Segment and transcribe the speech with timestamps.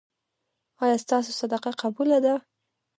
[0.83, 2.33] ایا ستاسو صدقه قبوله ده؟